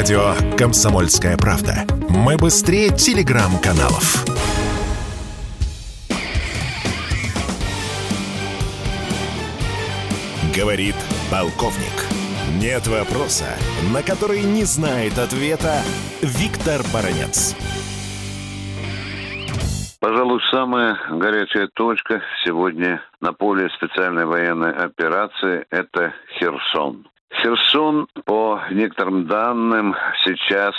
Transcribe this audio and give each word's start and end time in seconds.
Радио 0.00 0.32
«Комсомольская 0.56 1.36
правда». 1.36 1.84
Мы 2.08 2.38
быстрее 2.38 2.88
телеграм-каналов. 2.88 4.24
Говорит 10.56 10.94
полковник. 11.30 11.92
Нет 12.58 12.86
вопроса, 12.86 13.44
на 13.92 14.02
который 14.02 14.40
не 14.40 14.64
знает 14.64 15.18
ответа 15.18 15.82
Виктор 16.22 16.80
Баранец. 16.94 17.54
Пожалуй, 20.00 20.40
самая 20.50 20.96
горячая 21.10 21.68
точка 21.74 22.22
сегодня 22.46 23.02
на 23.20 23.34
поле 23.34 23.68
специальной 23.76 24.24
военной 24.24 24.72
операции– 24.72 25.66
это 25.70 26.14
Херсон. 26.38 27.06
Херсон, 27.32 28.06
по 28.24 28.60
некоторым 28.70 29.26
данным, 29.26 29.94
сейчас 30.24 30.74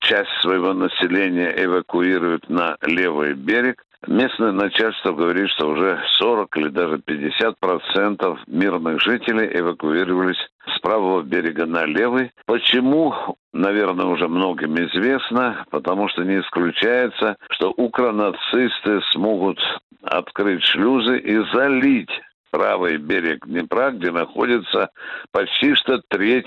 часть 0.00 0.30
своего 0.40 0.72
населения 0.72 1.54
эвакуирует 1.56 2.48
на 2.48 2.76
левый 2.82 3.34
берег. 3.34 3.84
Местное 4.08 4.50
начальство 4.50 5.12
говорит, 5.12 5.48
что 5.50 5.68
уже 5.68 6.00
40 6.18 6.56
или 6.56 6.68
даже 6.70 6.98
50 6.98 7.56
процентов 7.60 8.40
мирных 8.48 9.00
жителей 9.00 9.48
эвакуировались 9.52 10.38
с 10.74 10.80
правого 10.80 11.22
берега 11.22 11.66
на 11.66 11.84
левый. 11.84 12.32
Почему, 12.46 13.14
наверное, 13.52 14.06
уже 14.06 14.26
многим 14.26 14.74
известно, 14.74 15.64
потому 15.70 16.08
что 16.08 16.24
не 16.24 16.40
исключается, 16.40 17.36
что 17.50 17.70
укронацисты 17.70 19.00
смогут 19.12 19.60
открыть 20.02 20.64
шлюзы 20.64 21.18
и 21.18 21.38
залить 21.52 22.10
правый 22.52 22.98
берег 22.98 23.46
Днепра, 23.46 23.90
где 23.90 24.12
находится 24.12 24.90
почти 25.32 25.74
что 25.74 26.00
треть 26.08 26.46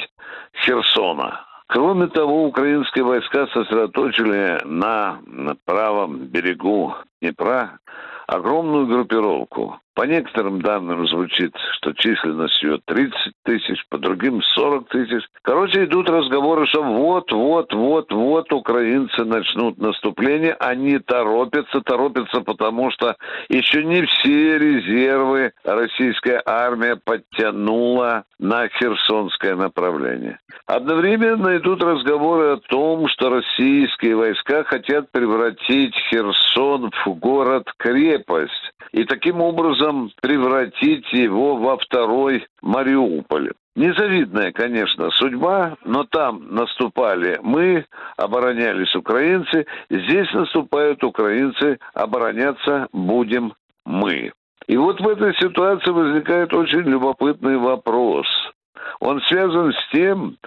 Херсона. 0.63 1.41
Кроме 1.67 2.07
того, 2.07 2.45
украинские 2.45 3.03
войска 3.03 3.47
сосредоточили 3.47 4.61
на, 4.65 5.19
правом 5.65 6.27
берегу 6.27 6.95
Днепра 7.19 7.79
огромную 8.27 8.85
группировку. 8.85 9.79
По 9.95 10.03
некоторым 10.03 10.61
данным 10.61 11.07
звучит, 11.07 11.55
что 11.77 11.93
численность 11.93 12.61
ее 12.61 12.79
30 12.85 13.15
тысяч, 13.43 13.81
по 13.89 13.97
другим 13.97 14.41
40 14.41 14.89
тысяч. 14.89 15.23
Короче, 15.41 15.85
идут 15.85 16.09
разговоры, 16.09 16.67
что 16.67 16.83
вот-вот-вот-вот 16.83 18.51
украинцы 18.51 19.23
начнут 19.23 19.77
наступление. 19.77 20.53
Они 20.59 20.99
торопятся, 20.99 21.79
торопятся, 21.79 22.41
потому 22.41 22.91
что 22.91 23.15
еще 23.47 23.85
не 23.85 24.05
все 24.05 24.57
резервы 24.57 25.53
российская 25.63 26.43
армия 26.45 26.97
подтянула 26.97 28.25
на 28.37 28.67
Херсонское 28.67 29.55
направление. 29.55 30.39
Одновременно 30.65 31.55
идут 31.55 31.81
разговоры 31.81 32.55
о 32.55 32.57
том, 32.57 33.07
что 33.07 33.29
российские 33.29 34.17
войска 34.17 34.65
хотят 34.65 35.09
превратить 35.11 35.95
Херсон 36.09 36.91
в 37.05 37.13
город-крепость 37.13 38.64
и 38.95 39.03
таким 39.03 39.41
образом 39.41 40.09
превратить 40.21 41.11
его 41.11 41.57
во 41.57 41.77
второй 41.77 42.47
Мариуполь. 42.61 43.51
Незавидная, 43.75 44.53
конечно, 44.53 45.11
судьба, 45.11 45.75
но 45.83 46.05
там 46.05 46.47
наступали 46.55 47.37
мы, 47.43 47.85
оборонялись 48.15 48.95
украинцы, 48.95 49.65
здесь 49.89 50.33
наступают 50.33 51.03
украинцы, 51.03 51.77
обороняться 51.93 52.87
будем 52.93 53.51
мы. 53.85 54.31
И 54.67 54.77
вот 54.77 55.01
в 55.01 55.09
этой 55.09 55.35
ситуации 55.35 55.91
возникает 55.91 56.53
очень 56.53 56.83
любопытный 56.89 57.57
вопрос– 57.57 58.25
он 58.99 59.21
связан 59.21 59.73
с 59.73 59.91
тем, 59.91 60.37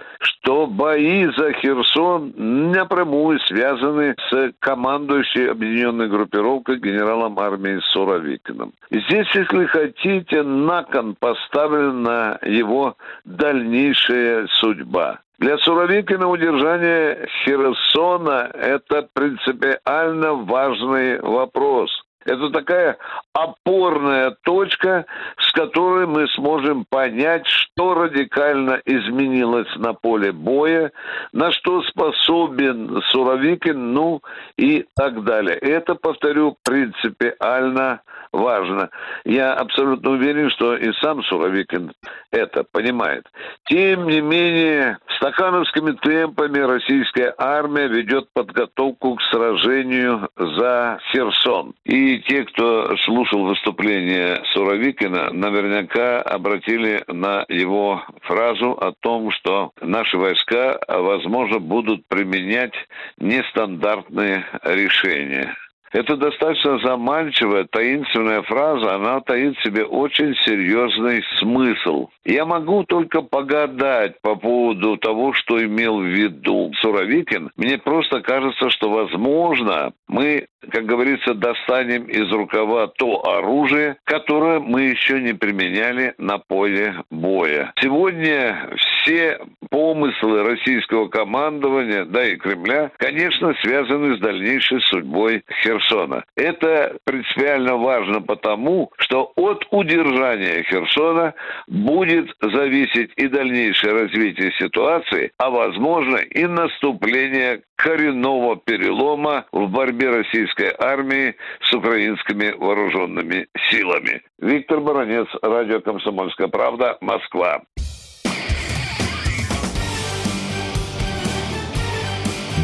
что 0.49 0.65
бои 0.65 1.27
за 1.37 1.53
Херсон 1.53 2.33
напрямую 2.35 3.39
связаны 3.41 4.15
с 4.31 4.51
командующей 4.57 5.51
объединенной 5.51 6.07
группировкой 6.07 6.79
генералом 6.79 7.37
армии 7.37 7.79
Суровикиным. 7.91 8.73
Здесь, 8.89 9.27
если 9.35 9.65
хотите, 9.65 10.41
на 10.41 10.81
кон 10.85 11.15
поставлена 11.19 12.39
его 12.43 12.95
дальнейшая 13.25 14.47
судьба. 14.59 15.19
Для 15.37 15.59
Суровикина 15.59 16.27
удержание 16.27 17.27
Херсона– 17.45 18.49
это 18.53 19.07
принципиально 19.13 20.33
важный 20.33 21.21
вопрос. 21.21 21.91
Это 22.25 22.49
такая 22.49 22.97
опорная 23.33 24.35
точка, 24.43 25.05
с 25.37 25.51
которой 25.53 26.05
мы 26.05 26.27
сможем 26.35 26.85
понять, 26.89 27.47
что 27.47 27.93
радикально 27.93 28.81
изменилось 28.85 29.73
на 29.77 29.93
поле 29.93 30.31
боя, 30.33 30.91
на 31.31 31.51
что 31.51 31.81
способен 31.83 33.01
Суровикин, 33.09 33.93
ну 33.93 34.21
и 34.57 34.85
так 34.95 35.23
далее. 35.23 35.57
Это, 35.57 35.95
повторю, 35.95 36.57
принципиально 36.63 38.01
важно. 38.31 38.89
Я 39.25 39.53
абсолютно 39.53 40.11
уверен, 40.11 40.49
что 40.51 40.75
и 40.75 40.91
сам 41.01 41.23
Суровикин 41.23 41.91
это 42.31 42.63
понимает. 42.63 43.25
Тем 43.67 44.07
не 44.07 44.21
менее, 44.21 44.97
стакановскими 45.17 45.91
темпами 45.91 46.59
российская 46.59 47.33
армия 47.37 47.87
ведет 47.87 48.27
подготовку 48.33 49.15
к 49.15 49.21
сражению 49.23 50.29
за 50.37 50.99
Херсон. 51.11 51.73
И 51.85 52.19
те, 52.21 52.43
кто 52.45 52.95
слушал 53.05 53.45
выступление 53.45 54.41
Суровикина, 54.53 55.31
наверняка 55.31 56.21
обратили 56.21 57.03
на 57.07 57.45
его 57.49 58.03
фразу 58.21 58.71
о 58.71 58.93
том, 58.99 59.31
что 59.31 59.71
наши 59.81 60.17
войска, 60.17 60.79
возможно, 60.87 61.59
будут 61.59 62.07
применять 62.07 62.73
нестандартные 63.17 64.45
решения. 64.63 65.55
Это 65.91 66.17
достаточно 66.17 66.79
заманчивая, 66.79 67.65
таинственная 67.65 68.41
фраза, 68.43 68.95
она 68.95 69.21
таит 69.21 69.57
в 69.57 69.63
себе 69.63 69.83
очень 69.83 70.35
серьезный 70.45 71.23
смысл. 71.39 72.09
Я 72.25 72.45
могу 72.45 72.83
только 72.83 73.21
погадать 73.21 74.21
по 74.21 74.35
поводу 74.35 74.97
того, 74.97 75.33
что 75.33 75.63
имел 75.63 75.99
в 75.99 76.05
виду 76.05 76.71
Суровикин. 76.81 77.51
Мне 77.55 77.77
просто 77.77 78.21
кажется, 78.21 78.69
что, 78.69 78.89
возможно, 78.89 79.93
мы, 80.07 80.47
как 80.69 80.85
говорится, 80.85 81.33
достанем 81.33 82.03
из 82.03 82.31
рукава 82.31 82.87
то 82.87 83.25
оружие, 83.25 83.97
которое 84.03 84.59
мы 84.59 84.83
еще 84.83 85.19
не 85.21 85.33
применяли 85.33 86.13
на 86.17 86.37
поле 86.37 87.03
боя. 87.09 87.73
Сегодня 87.79 88.69
все 88.77 89.39
помыслы 89.69 90.43
российского 90.43 91.07
командования, 91.07 92.05
да 92.05 92.25
и 92.25 92.35
Кремля, 92.35 92.91
конечно, 92.97 93.53
связаны 93.61 94.17
с 94.17 94.19
дальнейшей 94.19 94.81
судьбой 94.81 95.43
Херсона. 95.63 96.23
Это 96.35 96.97
принципиально 97.03 97.77
важно 97.77 98.21
потому, 98.21 98.91
что 98.97 99.31
от 99.35 99.65
удержания 99.71 100.63
Херсона 100.63 101.33
будет 101.67 102.29
зависеть 102.41 103.11
и 103.15 103.27
дальнейшее 103.27 103.93
развитие 103.93 104.51
ситуации, 104.59 105.31
а 105.37 105.49
возможно 105.49 106.17
и 106.17 106.45
наступление 106.45 107.61
коренного 107.75 108.57
перелома 108.57 109.45
в 109.51 109.69
борьбе 109.69 110.09
российской 110.09 110.73
армии 110.77 111.35
с 111.61 111.73
украинскими 111.73 112.51
вооруженными 112.51 113.47
силами. 113.69 114.21
Виктор 114.39 114.81
Баранец, 114.81 115.27
Радио 115.41 115.79
«Комсомольская 115.79 116.47
правда», 116.47 116.97
Москва. 116.99 117.61